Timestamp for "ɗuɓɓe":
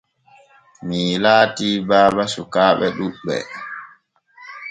2.97-3.35